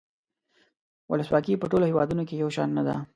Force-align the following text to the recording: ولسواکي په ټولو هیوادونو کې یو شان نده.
ولسواکي 1.11 1.55
په 1.61 1.65
ټولو 1.71 1.85
هیوادونو 1.91 2.23
کې 2.27 2.35
یو 2.41 2.49
شان 2.55 2.69
نده. 2.77 2.95